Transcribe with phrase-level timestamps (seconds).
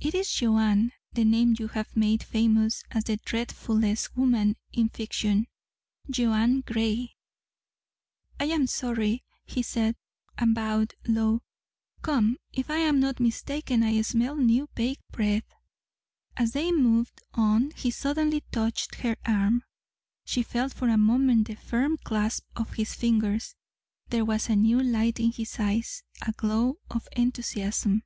[0.00, 5.46] "It is Joanne, the name you have made famous as the dreadfulest woman in fiction.
[6.10, 7.16] Joanne Gray."
[8.38, 9.96] "I am sorry," he said,
[10.36, 11.40] and bowed low.
[12.02, 12.36] "Come.
[12.52, 15.42] If I am not mistaken I smell new baked bread."
[16.36, 19.64] As they moved on he suddenly touched her arm.
[20.26, 23.54] She felt for a moment the firm clasp of his fingers.
[24.10, 28.02] There was a new light in his eyes, a glow of enthusiasm.